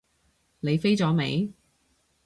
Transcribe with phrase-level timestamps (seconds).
[0.61, 1.53] 你飛咗未？